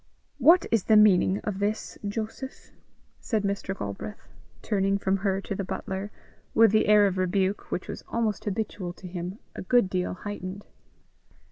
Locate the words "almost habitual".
8.07-8.93